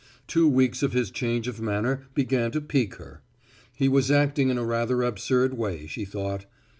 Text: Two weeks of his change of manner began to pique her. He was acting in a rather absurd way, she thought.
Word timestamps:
Two 0.25 0.47
weeks 0.47 0.81
of 0.81 0.93
his 0.93 1.11
change 1.11 1.47
of 1.47 1.61
manner 1.61 2.07
began 2.15 2.49
to 2.53 2.59
pique 2.59 2.95
her. 2.95 3.21
He 3.75 3.87
was 3.87 4.09
acting 4.09 4.49
in 4.49 4.57
a 4.57 4.65
rather 4.65 5.03
absurd 5.03 5.53
way, 5.55 5.85
she 5.85 6.05
thought. 6.05 6.47